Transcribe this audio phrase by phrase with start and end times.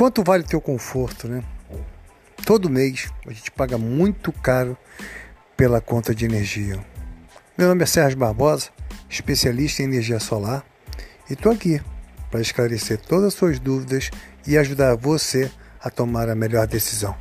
[0.00, 1.44] quanto vale o teu conforto, né?
[2.46, 4.74] Todo mês a gente paga muito caro
[5.58, 6.82] pela conta de energia.
[7.54, 8.70] Meu nome é Sérgio Barbosa,
[9.10, 10.64] especialista em energia solar,
[11.28, 11.82] e estou aqui
[12.30, 14.10] para esclarecer todas as suas dúvidas
[14.46, 15.52] e ajudar você
[15.82, 17.14] a tomar a melhor decisão.